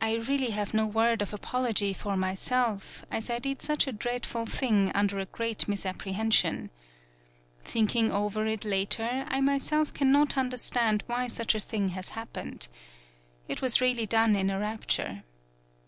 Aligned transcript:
"I 0.00 0.14
really 0.14 0.50
have 0.50 0.72
no 0.72 0.86
word 0.86 1.22
of 1.22 1.34
apology 1.34 1.92
for 1.92 2.16
myself, 2.16 3.04
as 3.10 3.28
I 3.28 3.40
did 3.40 3.60
such 3.60 3.88
a 3.88 3.92
dreadful 3.92 4.46
thing 4.46 4.92
under 4.94 5.18
a 5.18 5.24
great 5.26 5.66
misapprehension. 5.66 6.70
Thinking 7.64 8.12
over 8.12 8.46
it 8.46 8.64
later 8.64 9.26
I 9.28 9.40
myself 9.40 9.92
cannot 9.92 10.36
understand 10.38 11.02
why 11.08 11.26
such 11.26 11.56
a 11.56 11.58
thing 11.58 11.88
has 11.88 12.10
hap 12.10 12.32
pened. 12.34 12.68
It 13.48 13.60
was 13.60 13.80
really 13.80 14.06
done 14.06 14.36
in 14.36 14.50
a 14.50 14.58
rapture. 14.60 15.24